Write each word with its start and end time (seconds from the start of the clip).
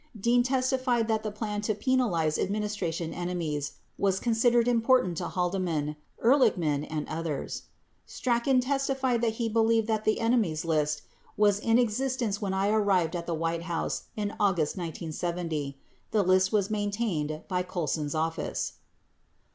50 0.13 0.19
Dean 0.21 0.41
testified 0.41 1.07
that 1.07 1.21
the 1.21 1.29
plan 1.29 1.61
to 1.61 1.75
penalize 1.75 2.39
administration 2.39 3.13
enemies 3.13 3.73
was 3.99 4.19
considered 4.19 4.67
important 4.67 5.15
to 5.17 5.27
Haldeman, 5.27 5.95
Ehrlichman, 6.25 6.87
and 6.89 7.07
others. 7.07 7.65
51 8.07 8.07
Strachan 8.07 8.59
testified 8.61 9.21
that 9.21 9.33
he 9.33 9.47
believed 9.47 9.85
that 9.85 10.03
the 10.03 10.19
Enemies 10.19 10.65
List 10.65 11.03
"was 11.37 11.59
in 11.59 11.77
exist 11.77 12.19
ence 12.23 12.41
when 12.41 12.51
I 12.51 12.69
arrived 12.71 13.15
at 13.15 13.27
the 13.27 13.35
White 13.35 13.61
House 13.69 14.05
in 14.17 14.31
[August 14.39 14.75
1970]... 14.75 15.49
[T]he 15.51 15.75
list 16.25 16.51
was 16.51 16.71
maintained 16.71 17.43
by 17.47 17.61
Colson's 17.61 18.15
office 18.15 18.73